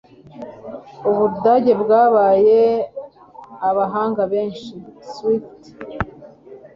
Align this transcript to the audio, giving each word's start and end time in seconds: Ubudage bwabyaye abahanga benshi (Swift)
Ubudage 1.09 1.73
bwabyaye 1.81 2.59
abahanga 3.69 4.21
benshi 4.33 4.71
(Swift) 5.11 5.59